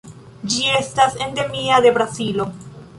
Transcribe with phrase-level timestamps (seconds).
[0.53, 2.53] Ĝi estas endemia de Brazilo.